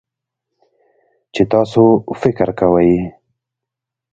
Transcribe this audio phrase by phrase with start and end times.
[1.33, 1.81] چې تاسو
[2.21, 2.93] فکر کوئ